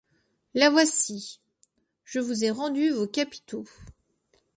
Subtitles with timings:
[0.55, 1.39] La voici:
[2.05, 3.65] «Je vous ai rendu vos capitaux.